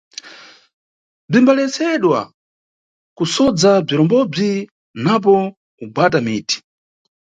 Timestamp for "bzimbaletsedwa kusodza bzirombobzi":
1.29-4.51